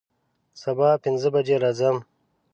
سبا 0.61 0.89
پنځه 1.03 1.29
بجې 1.33 1.55
راځم 1.63 1.97